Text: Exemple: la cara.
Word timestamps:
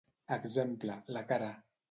Exemple: 0.37 0.97
la 1.19 1.25
cara. 1.35 1.53